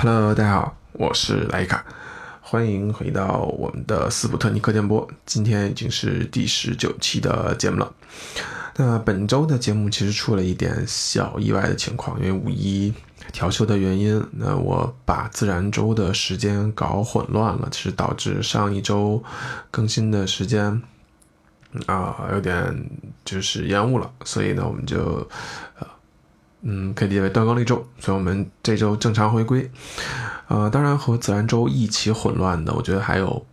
[0.00, 1.84] Hello，大家好，我是莱卡，
[2.40, 5.04] 欢迎回到我们的斯普特尼克电波。
[5.26, 7.92] 今天已经是第十九期的节目了。
[8.76, 12.94] 那本周的节目其实出了一点小意外的情况，因为五一
[13.32, 19.20] 调休的原因，那我把自然周的时间搞混乱了，其实导致上一周
[19.72, 20.80] 更新的时间
[21.86, 22.88] 啊有点
[23.24, 25.28] 就是延误了，所以呢，我们就
[25.80, 25.88] 呃。
[26.62, 29.70] 嗯，可以理解为断更了一周，所以我们这周正常回归。
[30.48, 33.46] 呃，当然和自然周一起混乱的，我觉得还有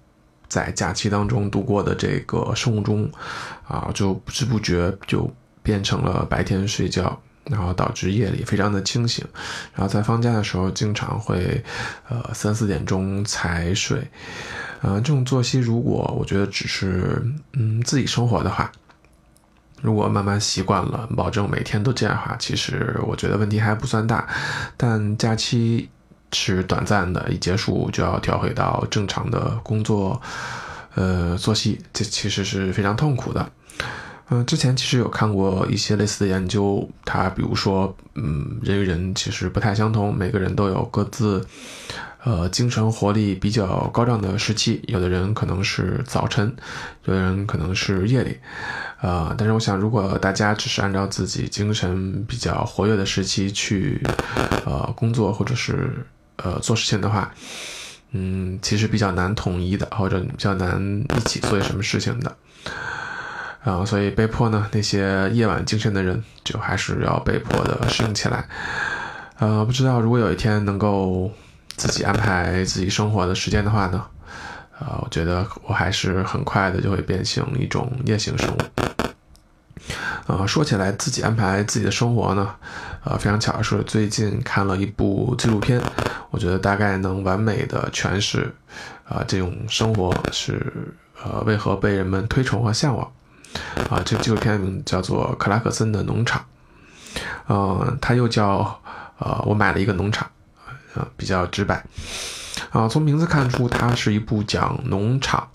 [0.48, 3.08] 在假期当中度过的这个生物钟，
[3.68, 9.24] 啊，就不知不觉就变成了白天睡觉，然后导致夜里非常的清醒，
[9.76, 11.64] 然后在放假的时候经常会
[12.10, 14.02] 呃三四点钟才睡。
[14.82, 17.22] 呃，这种作息如果我觉得只是
[17.54, 18.72] 嗯自己生活的话。
[19.86, 24.28] 如果慢慢习惯了，保证每天都这样的话，其实我觉得问题还不算大。
[24.76, 25.88] 但假期
[26.34, 30.20] 是短暂的，一结束就要调回到正常的工作，
[30.96, 33.48] 呃，作息，这其实是非常痛苦的。
[34.30, 41.46] 嗯，之前其实有看过一些类似的研究，它比如说，嗯，人与人其实不太相同，每个人都有各自。
[42.24, 46.56] 呃，精神活力比较高涨的时期，有的人可能是早晨，
[47.04, 48.36] 有的人可能是夜里，
[49.00, 54.02] 呃，但是我想，如果大家只是按照自己精神比较活跃的时期去，
[54.66, 56.04] 呃，工作或者是
[56.38, 57.32] 呃做事情的话，
[58.10, 62.36] 嗯，其实比较难统一的，或者比较难一起做些什么事情的，
[63.66, 68.48] 啊，所以被迫呢，那些夜晚精神的人就还是要被迫的适应起来，
[69.40, 71.30] 呃，不知道如果有一天能够。
[71.78, 74.02] 自己安排自己生活的时间的话呢，
[74.80, 78.58] 呃，我觉得我还是很快的就会变成一种夜行生物。
[80.28, 82.56] 呃，说起来自己安排自己的生活呢，
[83.04, 85.82] 呃，非常巧的是最近看了一部纪录片，
[86.32, 88.56] 我觉得大概能完美的诠释，
[89.04, 93.12] 啊，这种生活是呃为何被人们推崇和向往。
[93.90, 96.44] 啊，这个纪录片名叫做《克拉克森的农场》，
[97.48, 98.80] 呃，它又叫
[99.18, 100.28] 呃我买了一个农场。
[100.96, 101.84] 啊，比较直白，
[102.70, 105.46] 啊，从名字看出它是一部讲农场，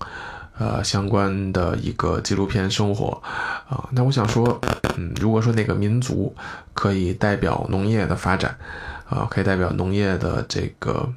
[0.59, 3.19] 呃，相关的一个纪录片生活，
[3.67, 4.61] 啊，那我想说，
[4.97, 6.31] 嗯，如果说哪个民族
[6.75, 8.55] 可以代表农业的发展，
[9.09, 11.11] 啊，可以代表农业的这个，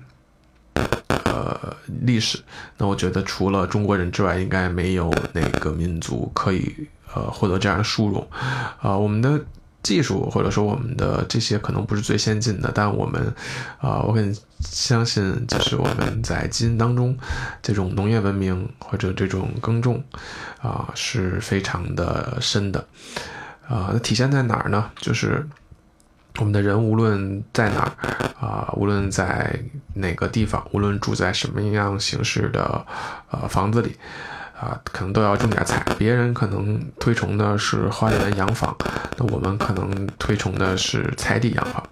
[2.02, 2.38] 历史，
[2.78, 8.26] 那我觉得除了中国人之外，应该没有哪个民族可以，呃，获得这样的殊荣，
[8.80, 9.40] 啊，我们的。
[9.84, 13.22] 技术或者说我们的这些可能不是最先进的，但我们，
[13.76, 17.14] 啊，我很相信，就是我们在基因当中，
[17.60, 20.02] 这种农业文明或者这种耕种，
[20.62, 22.82] 啊，是非常的深的，
[23.68, 24.90] 啊，那体现在哪儿呢？
[24.96, 25.46] 就是
[26.38, 29.58] 我们的人无论在哪儿，啊，无论在
[29.94, 32.86] 哪个地方，无论住在什么样形式的，
[33.30, 33.96] 呃，房子里。
[34.54, 35.84] 啊，可能都要种点菜。
[35.98, 38.74] 别人可能推崇的是花园洋房，
[39.18, 41.82] 那我们可能推崇的是菜地洋房。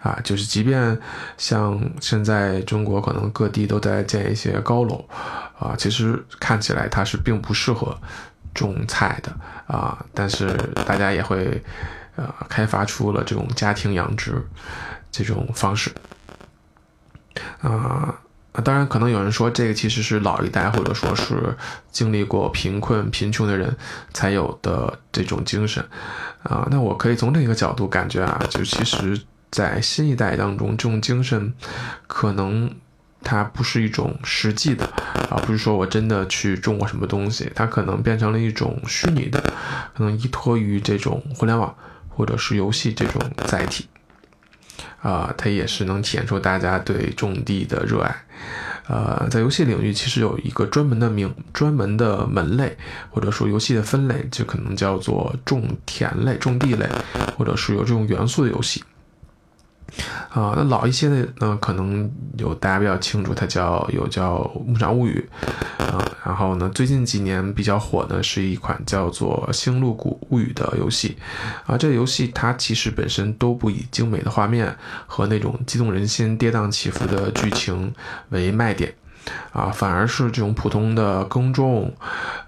[0.00, 0.98] 啊，就是即便
[1.36, 5.04] 像现在中国可能各地都在建一些高楼，
[5.58, 7.94] 啊，其实看起来它是并不适合
[8.54, 9.98] 种菜的啊。
[10.14, 10.56] 但是
[10.86, 11.60] 大家也会
[12.18, 14.46] 呃开发出了这种家庭养殖
[15.10, 15.90] 这种方式，
[17.62, 18.20] 啊。
[18.64, 21.56] 当然，可能有人说这个其实是老一代或者说是
[21.92, 23.76] 经历过贫困、贫穷的人
[24.12, 25.80] 才有的这种精神，
[26.42, 29.20] 啊，那我可以从另一个角度感觉啊，就其实，
[29.52, 31.54] 在新一代当中，这种精神
[32.08, 32.74] 可能
[33.22, 34.84] 它不是一种实际的，
[35.30, 39.40] 啊，不是说我真的去种过什么东西，它可能变成了一种虚拟的，
[39.96, 41.72] 可能依托于这种互联网
[42.18, 43.86] 或者是游戏这种载体。
[45.00, 48.12] 啊，它也是能体现出大家对种地的热爱。
[48.88, 52.76] 呃，在游戏领域，其实有一个专门的名、专门的门类，
[53.10, 56.88] 或者说游戏的分类，就可能叫做种田类、种地类，
[57.36, 58.82] 或者是有这种元素的游戏。
[60.30, 65.28] 啊，那老一些的呢，可能有大家比较清楚，它叫有叫《牧场物语》
[65.84, 66.04] 啊。
[66.24, 71.16] 然后呢，最近几年比较火的是一款叫做《星露谷物语》的游戏
[71.66, 71.76] 啊。
[71.76, 74.76] 这个游戏它其实本身都不以精美的画面
[75.06, 77.92] 和那种激动人心、跌宕起伏的剧情
[78.28, 78.92] 为卖点
[79.52, 81.92] 啊，反而是这种普通的耕种、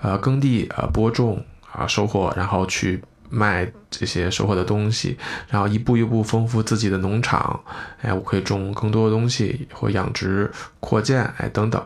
[0.03, 3.03] 呃耕地、呃播种啊收获，然后去。
[3.31, 5.17] 卖这些收获的东西，
[5.49, 7.59] 然后一步一步丰富自己的农场，
[8.03, 10.51] 哎，我可以种更多的东西或养殖
[10.81, 11.83] 扩建，哎，等等。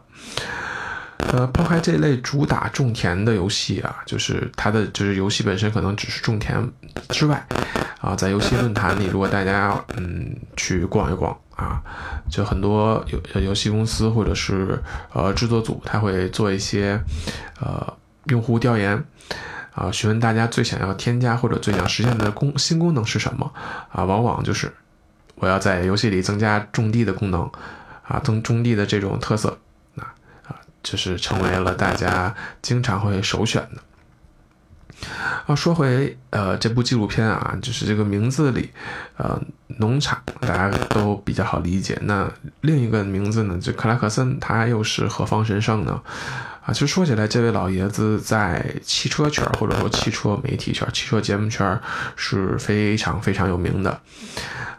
[1.32, 6.70] 呃，抛开这类主打种田的游戏啊，就是它的就是游戏本身可能只是种田
[7.08, 7.46] 之外，
[8.00, 11.80] 啊，在游戏论坛里，如果大家嗯去逛一逛啊，
[12.28, 14.78] 就很多游游戏公司或者是
[15.14, 17.00] 呃制作组，他会做一些
[17.58, 17.96] 呃
[18.26, 19.02] 用户调研
[19.74, 23.52] 啊，询问大家最想要添加或者最想实现的功新功能是什么
[23.90, 24.72] 啊，往往就是
[25.34, 27.50] 我要在游戏里增加种地的功能
[28.06, 29.58] 啊，增种地的这种特色。
[29.96, 30.14] 啊
[30.82, 35.08] 就是成为了大家经常会首选的。
[35.46, 38.70] 啊，说回呃这部纪录片啊，就是这个名字里，
[39.16, 39.40] 呃
[39.78, 41.98] 农场大家都比较好理解。
[42.02, 42.30] 那
[42.60, 46.02] 另一个名字呢，就克拉克森，他又是何方神圣呢？
[46.64, 51.78] 啊，其实说起来，这位老爷子在汽车圈或者说汽车媒体圈、汽车节目圈
[52.16, 54.00] 是非常非常有名的。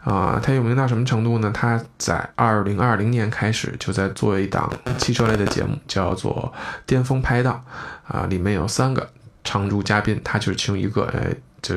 [0.02, 1.50] 啊，他有名到什么程度呢？
[1.54, 6.52] 他在二零二零年开始就在做一档汽车类的节目，叫做
[6.86, 7.64] 《巅峰拍档》
[8.12, 9.08] 啊，里面有三个
[9.44, 11.04] 常驻嘉宾，他就是其中一个。
[11.06, 11.32] 哎，
[11.62, 11.76] 就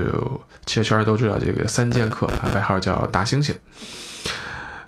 [0.65, 3.55] 汽车圈都知道这个三剑客，外号叫大猩猩。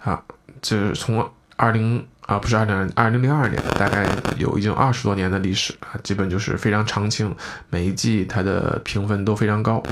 [0.04, 0.22] 啊，
[0.62, 1.28] 就是从
[1.62, 4.04] 二零啊不是二零二零零二年，大概
[4.36, 7.36] 有已经二十多年的历史啊，基本就是非常常青，
[7.70, 9.84] 每一季它的评分都非常高。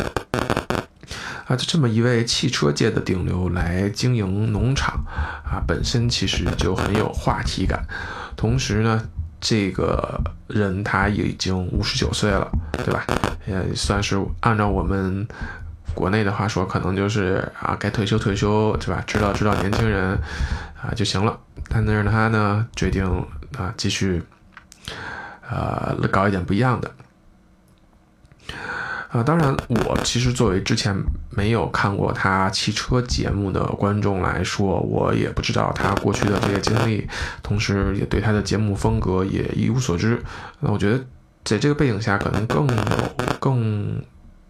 [1.46, 4.96] 啊，就这么一位汽车界的顶流来经营农场，
[5.46, 7.86] 啊，本身其实就很有话题感。
[8.36, 9.00] 同时呢，
[9.40, 12.52] 这个人他已经五十九岁了，
[12.84, 13.06] 对吧？
[13.46, 15.28] 也算是按照我们
[15.94, 19.04] 国内的话说，可能就是啊，该退休退休，对吧？
[19.06, 20.18] 指导指导年轻人
[20.82, 21.40] 啊就行了。
[21.70, 23.06] 但是他呢，决定
[23.58, 24.24] 啊继续，
[25.50, 26.92] 呃，搞一点不一样的。
[29.10, 30.96] 啊，当然，我其实作为之前
[31.32, 37.08] 没有看过他汽车节目的观众来说，我也不知道他过去的这些经历，
[37.42, 40.22] 同时也对他的节目风格也一无所知。
[40.60, 41.04] 那我觉得，
[41.44, 42.68] 在这个背景下，可能更
[43.40, 44.00] 更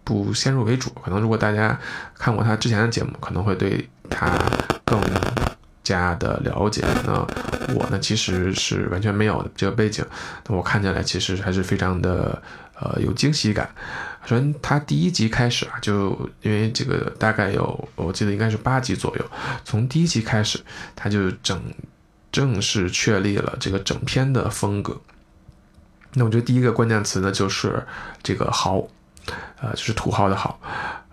[0.04, 0.90] 不先入为主。
[1.06, 1.80] 可能如果大家
[2.16, 4.30] 看过他之前的节目，可能会对他
[4.84, 5.00] 更
[5.90, 6.84] 家的了解。
[7.06, 7.14] 那
[7.76, 10.06] 我呢，其实是完全没有这个背景，
[10.48, 12.42] 那我看起来其实还是非常的
[12.80, 13.70] 呃有惊喜感。
[14.26, 19.26] 首先，他第一集开始啊，就因为这个大概有，我记得应该是八集左右。
[19.66, 20.60] 从第一集开始，
[20.96, 21.60] 他就整
[22.32, 25.02] 正式确立了这个整篇的风格。
[26.14, 27.84] 那我觉得第一个关键词呢，就是
[28.22, 28.86] 这个豪，
[29.62, 30.60] 呃，就是土豪的豪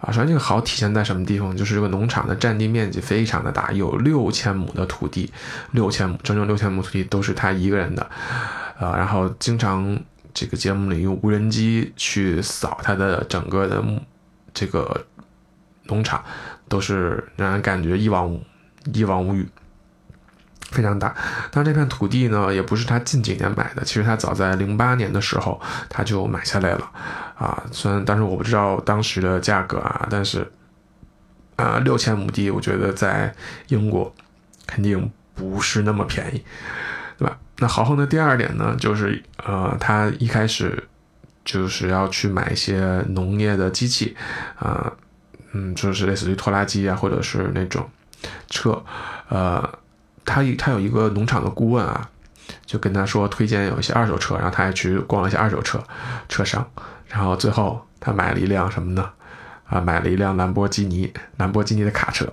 [0.01, 0.13] 啊。
[0.13, 1.57] 首先，这个豪体现在什么地方？
[1.57, 5.33] 就是这个农场的占地面积非常的大，有六千亩的土地，
[5.73, 8.03] 六千亩，整整六千亩土地都是他一个人的，
[8.79, 9.99] 啊，然后经常。
[10.39, 13.83] 这个节目里用无人机去扫他的整个的
[14.53, 15.07] 这个
[15.85, 16.23] 农场，
[16.69, 18.39] 都是让人感觉一望
[18.93, 19.49] 一望无余，
[20.71, 21.15] 非常大。
[21.51, 26.91] 但这片土地呢，也不是他近几年买的，其实他早在零八年的时候他就买下来了
[27.37, 27.63] 啊。
[27.73, 30.51] 虽然，但是我不知道当时的价格啊，但是
[31.57, 33.35] 啊，六千亩地，我觉得在
[33.69, 34.15] 英国
[34.67, 36.45] 肯定不是那么便宜。
[37.19, 37.39] 对吧？
[37.61, 40.87] 那豪横的第二点呢，就是呃，他一开始
[41.47, 44.15] 就是要去买一些农业的机器，
[44.59, 44.93] 啊，
[45.53, 47.89] 嗯，就是类似于拖拉机啊，或者是那种
[48.51, 48.85] 车，
[49.31, 49.67] 呃，
[50.37, 52.07] 他他有一个农场的顾问啊，
[52.67, 55.83] 就跟他说推荐有一些二手车，然后他还去逛了一些二手车
[56.29, 56.69] 车商，
[57.09, 59.09] 然后最后他买了一辆什么呢？
[59.67, 62.31] 啊，买了一辆兰博基尼，兰博基尼的卡车。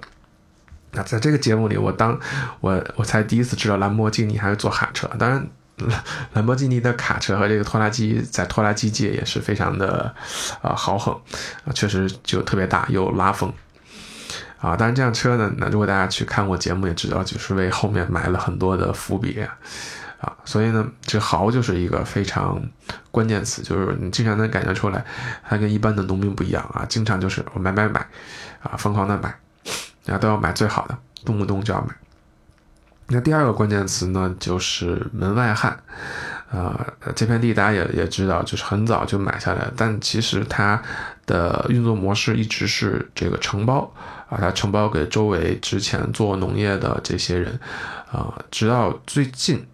[0.92, 2.20] 那在这个节目里，我当
[2.60, 5.10] 我我才第一次知道兰博基尼还会做卡车。
[5.18, 5.48] 当然，
[6.34, 10.14] 兰博基尼的卡车和这个拖拉机在拖拉机界也是非常的
[10.62, 11.14] 啊豪横
[11.66, 13.52] 啊，确实就特别大又拉风
[14.64, 14.76] 啊。
[14.76, 19.40] 当然，这辆车呢，那如果大家去看过节目也知道，就是为后面埋了很多的伏笔
[20.20, 20.34] 啊。
[20.46, 22.60] 所以呢，这豪就是一个非常
[23.12, 25.06] 关键词，就是你经常能感觉出来，
[25.48, 28.00] 它跟一般的农民不一样啊，经常就是我买买买
[28.64, 29.36] 啊，疯狂的买。
[30.06, 31.96] 啊都要买最好的，动不动就要买。
[33.08, 35.82] 那第二个关键词呢，就是门外汉。
[36.54, 40.80] 啊，这片地大家也也知道，就是很早就买下来，但其实它
[41.26, 43.92] 的运作模式一直是这个承包
[44.30, 47.60] 啊，它承包给周围之前做农业的这些人
[48.12, 49.66] 啊，直到最近，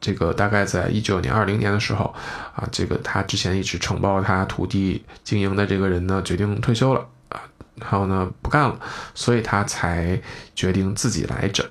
[0.00, 2.12] 这个大概在一九年、二零年的时候
[2.56, 7.00] 啊，这个他之前一直承包他土地经营的这个人呢，决定退休了。
[7.28, 7.40] 啊
[7.76, 8.78] 然后呢，不干了，
[9.16, 10.16] 所以他才
[10.54, 11.66] 决定自己来整，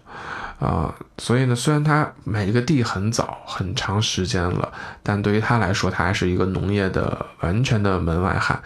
[0.63, 4.71] 啊，所以呢，虽然他买这个地很早，很长时间了，
[5.03, 8.57] 但对于他来说，他还是一个农业的完全的门外汉，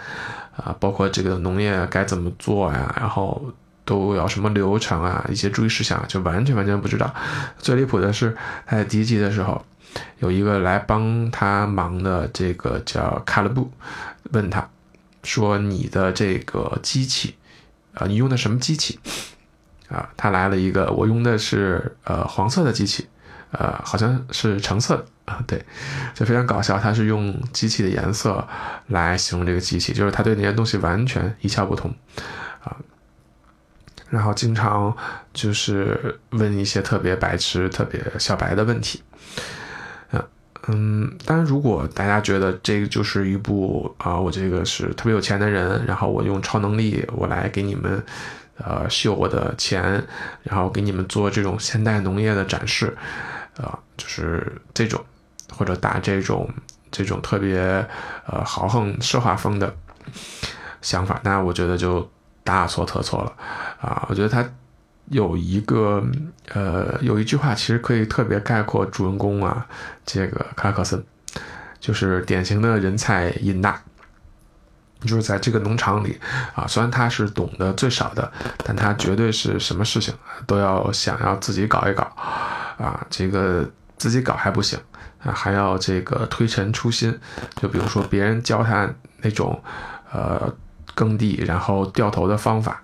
[0.58, 3.52] 啊，包括这个农业该怎么做呀，然后
[3.84, 7.12] 都要什么流程啊，一些注意事项，就完全完全不知道。
[7.58, 8.38] 最离谱的是，
[8.68, 9.66] 他在第一季的时候，
[10.20, 13.72] 有一个来帮他忙的这个叫卡勒布，
[14.34, 14.70] 问他
[15.24, 17.34] 说：“你的这个机器，
[17.96, 19.00] 啊，你用的什么机器？”
[19.90, 23.08] 啊，他来了一个，我用的是呃黄色的机器，
[23.52, 25.66] 呃，好像是橙色的啊，对，
[26.14, 26.78] 就非常搞笑。
[26.78, 28.46] 他是用机器的颜色
[28.88, 31.94] 来形容这个机器，就是他对那些东西完全一窍不通
[32.64, 32.76] 啊。
[34.10, 34.96] 然后经常
[35.34, 39.02] 就是问一些特别白痴、特别小白的问题。
[40.12, 40.24] 嗯
[40.68, 48.04] 嗯，当然，如果大家觉得这个就是一部啊，我这个是特别有钱的人，然后我用超能力，我来给你们。
[48.58, 50.04] 呃，秀我的钱，
[50.44, 52.98] 然后给你们做这种现代农业的展示，
[53.58, 55.04] 啊，就是这种，
[55.54, 56.50] 或者打这种
[56.92, 57.60] 这种特别
[58.26, 59.76] 呃豪横奢华风的
[60.82, 62.10] 想法，那我觉得就
[62.44, 63.34] 大错特错了
[63.82, 64.06] 啊！
[64.10, 64.48] 我觉得他
[65.10, 66.04] 有一个
[66.54, 69.66] 呃有一句话，其实可以特别概括主人公啊，
[70.06, 71.04] 这个克拉克森，
[71.80, 73.82] 就是典型的人才瘾大。
[75.02, 76.20] 就是在这个农场里
[76.56, 78.32] 啊，虽然他是懂得最少的，
[78.64, 80.14] 但他绝对是什么事情
[80.46, 82.04] 都要想要自己搞一搞
[82.78, 83.06] 啊。
[83.10, 84.80] 这个自己搞还不行
[85.24, 87.18] 啊，还要这个推陈出新。
[87.62, 88.90] 就比如说别人教他
[89.22, 89.62] 那种
[90.12, 90.52] 呃
[90.96, 92.82] 耕地然后掉头的方法，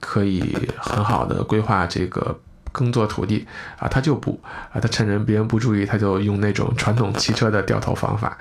[0.00, 2.38] 可以很好的规划这个。
[2.72, 3.46] 耕作土地
[3.78, 4.40] 啊，他就不
[4.72, 8.36] 啊，他趁人别人不注意，他就用那种传统汽车的掉头方法，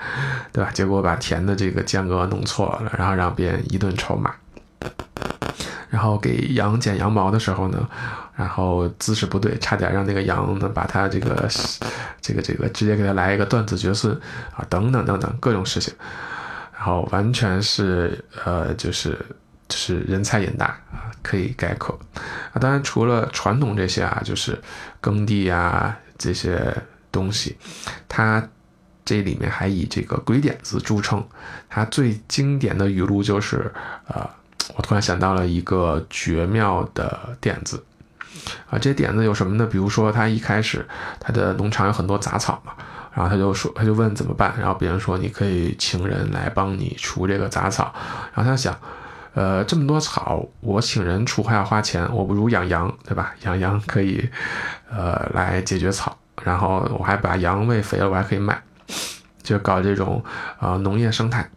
[0.52, 0.70] 对吧？
[0.72, 4.34] 结果把田的这个间隔弄错了，然后让别人一顿臭骂。
[5.90, 7.90] 然后给羊剪羊毛的时候呢，
[8.36, 11.48] 然后姿势不对，差点让那个羊呢把他这个
[12.22, 14.14] 这个这个直接给他来一个断子绝孙
[14.56, 15.94] 啊，等等等等各种事情，
[16.78, 19.18] 然后完全是呃就是。
[19.70, 21.98] 就是人才眼大啊，可以概括
[22.52, 22.58] 啊。
[22.60, 24.60] 当然，除了传统这些啊，就是
[25.00, 26.76] 耕地啊这些
[27.12, 27.56] 东西，
[28.08, 28.46] 它
[29.06, 31.24] 这里面还以这个鬼点子著称。
[31.70, 33.72] 它最经典的语录就是，
[34.08, 34.28] 呃，
[34.76, 37.84] 我突然想到了一个绝妙的点子
[38.72, 38.80] 啊。
[38.80, 39.68] 这点子有什么呢？
[39.68, 40.84] 比如说，他一开始
[41.20, 42.74] 他的农场有很多杂草嘛，
[43.14, 47.94] 然后他就说，他就问怎么办，然后别人说你可以请人来帮你除这个杂草，
[48.34, 48.76] 然后他想。
[49.34, 53.34] 呃，这么多草，我请人除还要花钱，我不如养羊，对吧？
[53.44, 54.30] 养羊可以，
[54.90, 58.62] 呃，来解决草，然后我还把羊喂肥了，我还可以卖，
[59.44, 60.24] 就搞这种
[60.60, 61.50] 啊农业生态。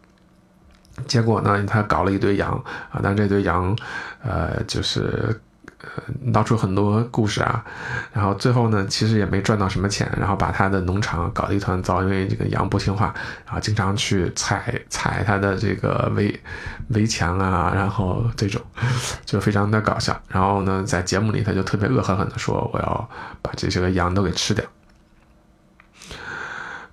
[1.07, 2.51] 结果呢，他搞了一堆羊
[2.91, 3.75] 啊，但这堆羊，
[4.23, 5.41] 呃，就是。
[6.21, 7.63] 闹出很多故事啊，
[8.11, 13.13] 然后最后呢，其实也没赚到什么钱，然后把他的农场搞得一团糟，因为这个羊不听话，
[13.45, 16.39] 然后经常去踩踩他的这个围
[16.89, 18.61] 围墙啊，然后这种
[19.25, 20.19] 就非常的搞笑。
[20.27, 23.09] 然后呢，在节目里他就特别恶狠狠地说：“我要
[23.41, 24.63] 把这些个羊都给吃掉。”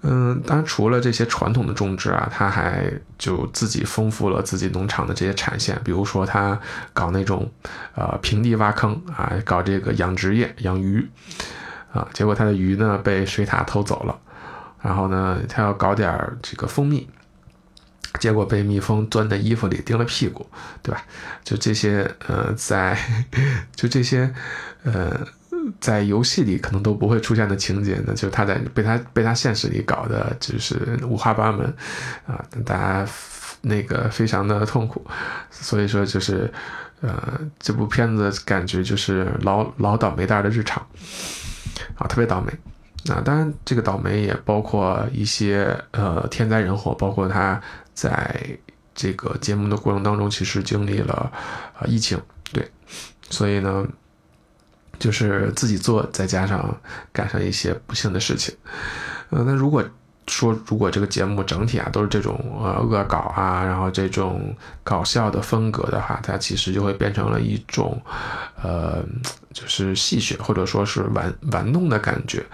[0.02, 6.58] 嗯，当然，除了这些传统的种植啊，他还就自己丰富了自己农场的这些产线，比如说他
[6.94, 7.50] 搞那种，
[7.94, 11.06] 呃，平地挖坑啊，搞这个养殖业，养鱼，
[11.92, 14.18] 啊，结果他的鱼呢被水獭偷走了，
[14.80, 17.06] 然后呢，他要搞点这个蜂蜜，
[18.18, 20.48] 结果被蜜蜂钻在衣服里叮了屁股，
[20.82, 21.02] 对吧？
[21.44, 22.96] 就这些，呃，在，
[23.76, 24.32] 就这些，
[24.84, 25.20] 呃。
[25.80, 31.66] 在游戏里可能都不会出现的情节呢，就是他在被他被他现实里搞的，就是五花八门，
[32.26, 33.12] 啊，大家
[33.62, 35.04] 那个非常的痛苦，
[35.50, 36.52] 所以说就是，
[37.00, 40.84] 呃，这部片子感觉就是老老倒霉蛋的日常，
[41.96, 42.52] 啊，特别倒霉，
[43.12, 47.60] 啊，当然这个倒霉也包括一些呃天灾人祸，包括他
[47.94, 48.58] 在
[48.94, 51.30] 这个节目的过程当中，其实经历了
[51.78, 52.20] 啊疫情，
[52.52, 52.70] 对，
[53.28, 53.86] 所以呢。
[55.00, 56.72] 就是自己做，再加上
[57.12, 58.54] 赶上一些不幸的事情，
[59.30, 59.82] 呃，那如果
[60.28, 64.54] 说如果这个节目整体啊都是这种呃恶搞啊，然后这种
[64.84, 68.00] 搞笑的风格的话，它其实就会变成了一种，
[68.62, 69.02] 呃，
[69.52, 72.46] 就是戏谑或者说是玩玩弄的感觉，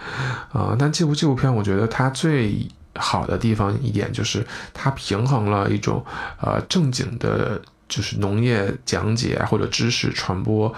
[0.51, 6.03] 啊，但这部纪录片我觉得它最好的地方一点就是它平衡了一种
[6.41, 10.73] 呃正经的，就是农业讲解或者知识传播。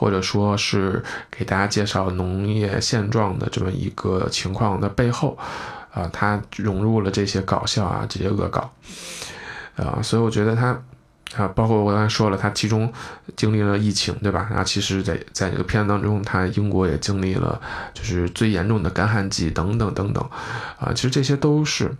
[0.00, 5.36] 或者说是给大家介绍农业现状的这么一个情况的背后，
[5.92, 8.72] 啊，它融入了这些搞笑啊，这些恶搞，
[9.76, 10.68] 啊，所以我觉得它，
[11.36, 12.90] 啊，包括我刚才说了，它其中
[13.36, 14.46] 经历了疫情，对吧？
[14.48, 17.60] 然后其实，在在这个片子当中，它英国也经历了
[17.92, 20.24] 就是最严重的干旱季等等等等，
[20.78, 21.94] 啊，其实这些都是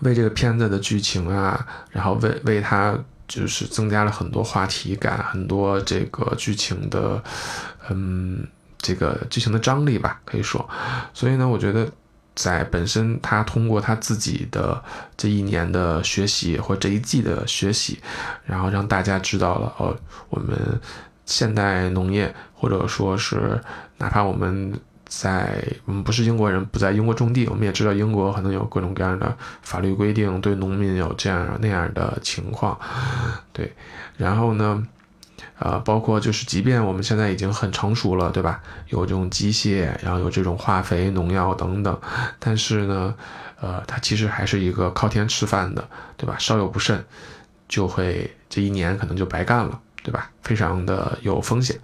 [0.00, 2.98] 为这个片子的剧情啊，然后为为它。
[3.32, 7.22] 就是增加了很多话题感，很多这个剧情的，
[7.88, 8.46] 嗯，
[8.76, 10.68] 这个剧情的张力吧，可以说。
[11.14, 11.90] 所以呢，我觉得，
[12.34, 14.82] 在本身他通过他自己的
[15.16, 17.98] 这一年的学习或这一季的学习，
[18.44, 19.96] 然后让大家知道了哦，
[20.28, 20.78] 我们
[21.24, 23.58] 现代农业或者说是
[23.96, 24.78] 哪怕我们
[25.20, 32.78] 在我们不是英国人，不在英国种地，我们也知道英国可能有各种各样的法律规定，对农民有这样那样的情况，
[33.52, 33.72] 对，
[34.16, 34.86] 然后呢？
[35.58, 38.60] 呃，包括就是，即便我们现在已经很成熟了，对吧？
[38.88, 42.00] 有这种机械，然后有这种化肥、农药等等，
[42.40, 43.14] 但是呢，
[43.60, 46.36] 呃，它其实还是一个靠天吃饭的，对吧？
[46.38, 47.04] 稍有不慎，
[47.68, 50.30] 就会这一年可能就白干了，对吧？
[50.42, 51.78] 非常的有风险。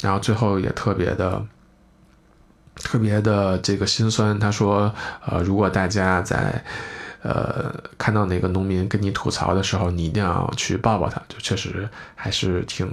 [0.00, 1.44] 然后最后也特别的、
[2.78, 4.38] 特别的这个心酸。
[4.38, 4.94] 他说，
[5.26, 6.64] 呃，如果大家在。
[7.20, 12.88] 呃，看到哪个农民跟你吐槽的时候，你一定要去抱抱他，就确实还是挺，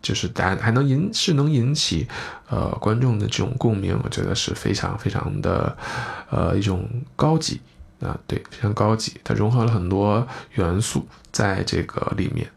[0.00, 2.06] 就是大还能引是能引起
[2.48, 5.76] 呃观众的这种共鸣，我觉得是非常非常的
[6.30, 7.60] 呃一种高级
[8.00, 12.48] 啊，对，非常高级，它融合了很多元素在这个里面。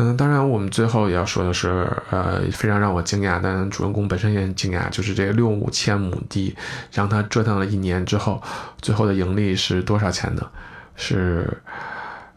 [0.00, 6.56] 嗯，当然，我们最后也要说的是，呃，非常让我惊讶，但主人公本身也很惊讶，就是这个六五千亩地，
[6.92, 8.40] 让他折腾了一年之后，
[8.80, 10.48] 最后的盈利是多少钱呢？
[10.94, 11.60] 是，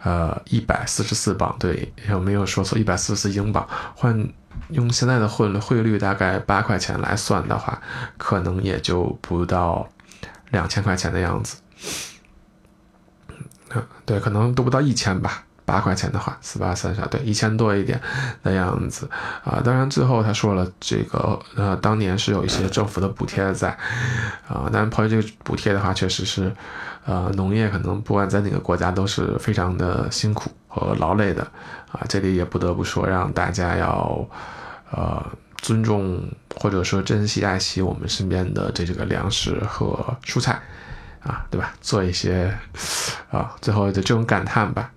[0.02, 2.80] 呃，一百四十四磅，对，有没有说错？
[2.80, 4.28] 一百四十四英镑，换
[4.70, 7.80] 用现在的汇汇率大概八块钱来算的话，
[8.18, 9.88] 可能也就不到
[10.50, 11.58] 两千块钱的样子。
[14.04, 15.44] 对，可能都不到一千吧。
[15.72, 17.98] 八块钱的话，四八三十二，对，一千多一点
[18.44, 19.10] 的样子
[19.46, 19.62] 啊。
[19.64, 23.70] 当然，最后他说了，这个呃，当年是有一些政府的补贴在
[24.50, 24.70] 啊。
[24.74, 26.54] 但抛去这个补贴的话，确实是，
[27.06, 31.42] 呃，农业可能不管在哪个国家都是非常的辛苦和劳累的
[31.94, 32.02] 啊。
[32.10, 34.28] 这里也不得不说，让大家要
[34.92, 35.26] 呃
[35.62, 36.22] 尊重
[36.58, 40.60] 或者说珍惜爱惜我们身边的这这个粮食和蔬菜
[41.24, 41.72] 啊，对吧？
[41.80, 42.54] 做一些
[43.32, 44.92] 啊，最后的这种感叹吧。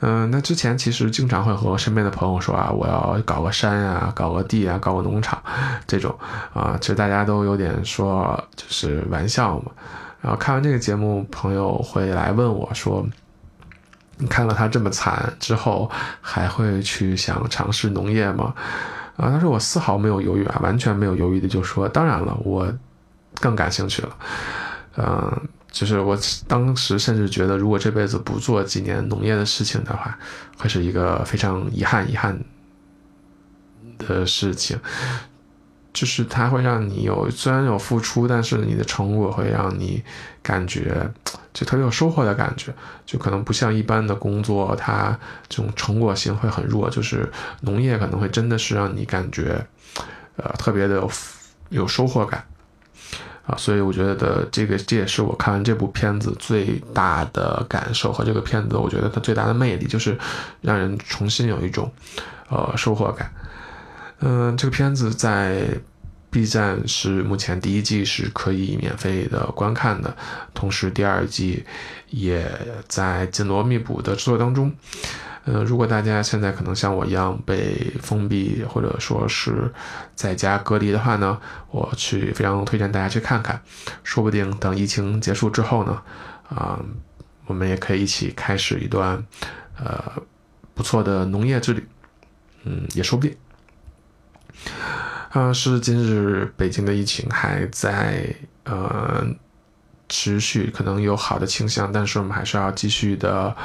[0.00, 5.42] 嗯，那之前其实经常会和身边的朋友说啊，我要搞个山啊，搞个地啊，搞个农场，
[5.88, 6.16] 这种
[6.54, 9.72] 啊，其实大家都有点说就是玩笑嘛。
[10.20, 13.04] 然后看完这个节目，朋友会来问我说，
[14.18, 18.54] 你看了他这么惨之后，还会去想尝试农业吗？
[19.16, 22.72] 啊，他说我丝毫没有犹豫啊，完全没有犹豫的就说，当然了，我
[23.40, 24.16] 更感兴趣了，
[24.98, 25.48] 嗯。
[25.70, 30.18] 就是我当时甚至觉得，如果这辈子不做几年农业的事情的话，
[30.56, 32.38] 会是一个非常遗憾、遗憾
[33.98, 34.78] 的事情。
[35.92, 40.00] 就是它会让你有虽然有付出，但是你的成果会让你
[40.42, 41.10] 感觉
[41.52, 42.72] 就特别有收获的感觉。
[43.04, 46.88] 就可能不像一般的工作，它这种成果性会很弱。
[46.88, 47.28] 就是
[47.62, 49.66] 农业可能会真的是让你感觉，
[50.36, 51.10] 呃，特别的有
[51.70, 52.44] 有收获感。
[53.48, 60.16] 啊，所以我觉得这个这也是我看完这部片子最大的感受和这个片子，我觉得它最大的魅力就是
[60.60, 61.90] 让人重新有一种
[62.50, 63.32] 呃收获感。
[64.20, 65.66] 嗯，这个片子在
[66.30, 70.14] B 站是目前第一季是可以免费的观看的，
[70.52, 71.64] 同时第二季
[72.10, 72.50] 也
[72.86, 74.72] 在紧锣密鼓的制作当中。
[75.44, 79.72] 呃，如果大家现在可能像我一样被封闭或者说是
[80.14, 83.58] 在家隔离的话呢，我去非常推荐大家去看看，
[84.04, 86.02] 说不定等疫情结束之后呢，
[86.50, 86.78] 啊，
[87.46, 89.24] 我们也可以一起开始一段
[89.78, 90.12] 呃
[90.74, 91.88] 不错的农业之旅，
[92.64, 93.34] 嗯，也说不定。
[95.30, 99.26] 啊，是今日北京的疫情还在呃
[100.08, 103.56] 持续，可能有好的倾向，但是我们还是要继续的。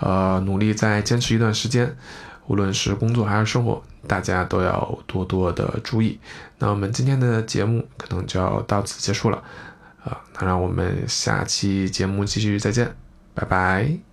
[0.00, 1.96] 呃，努力再坚持一段时间，
[2.46, 6.20] 无论是工作还是生活，大家都要多多的注意。
[6.60, 9.42] 那我们今天的节目可能就要到此结束了，
[10.04, 12.94] 啊，那让我们下期节目继续再见，
[13.34, 14.07] 拜拜。